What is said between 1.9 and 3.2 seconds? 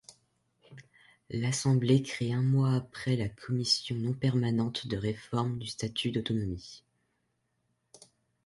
crée un mois après